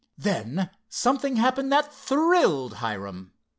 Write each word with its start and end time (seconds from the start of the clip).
Then 0.17 0.71
something 0.89 1.35
happened 1.35 1.71
that 1.71 1.93
thrilled 1.93 2.73
Hiram. 2.77 3.33